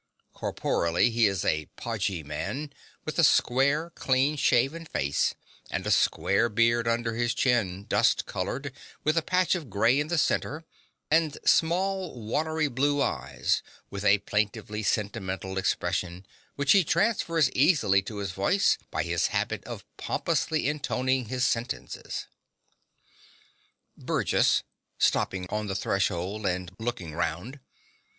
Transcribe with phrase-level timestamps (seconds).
[0.33, 2.73] Corporeally, he is a podgy man,
[3.05, 5.35] with a square, clean shaven face
[5.69, 10.07] and a square beard under his chin; dust colored, with a patch of grey in
[10.07, 10.65] the centre,
[11.11, 13.61] and small watery blue eyes
[13.91, 16.25] with a plaintively sentimental expression,
[16.55, 22.25] which he transfers easily to his voice by his habit of pompously intoning his sentences.)
[23.95, 24.63] BURGESS
[24.97, 27.59] (stopping on the threshold, and looking round).